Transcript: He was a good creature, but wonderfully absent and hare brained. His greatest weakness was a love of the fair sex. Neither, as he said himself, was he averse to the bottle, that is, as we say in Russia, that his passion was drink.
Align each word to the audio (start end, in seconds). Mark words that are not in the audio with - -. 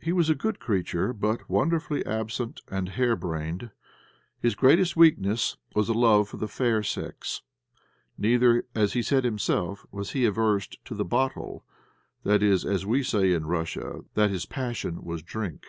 He 0.00 0.12
was 0.14 0.30
a 0.30 0.34
good 0.34 0.58
creature, 0.58 1.12
but 1.12 1.46
wonderfully 1.50 2.02
absent 2.06 2.62
and 2.68 2.88
hare 2.88 3.14
brained. 3.14 3.68
His 4.40 4.54
greatest 4.54 4.96
weakness 4.96 5.58
was 5.74 5.90
a 5.90 5.92
love 5.92 6.32
of 6.32 6.40
the 6.40 6.48
fair 6.48 6.82
sex. 6.82 7.42
Neither, 8.16 8.64
as 8.74 8.94
he 8.94 9.02
said 9.02 9.22
himself, 9.24 9.84
was 9.92 10.12
he 10.12 10.24
averse 10.24 10.68
to 10.86 10.94
the 10.94 11.04
bottle, 11.04 11.66
that 12.24 12.42
is, 12.42 12.64
as 12.64 12.86
we 12.86 13.02
say 13.02 13.34
in 13.34 13.44
Russia, 13.44 14.00
that 14.14 14.30
his 14.30 14.46
passion 14.46 15.04
was 15.04 15.22
drink. 15.22 15.66